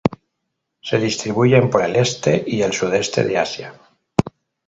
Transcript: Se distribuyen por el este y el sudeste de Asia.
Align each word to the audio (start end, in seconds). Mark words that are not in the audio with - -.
Se 0.81 0.97
distribuyen 0.97 1.69
por 1.69 1.83
el 1.83 1.95
este 1.95 2.43
y 2.47 2.63
el 2.63 2.73
sudeste 2.73 3.23
de 3.23 3.37
Asia. 3.37 3.79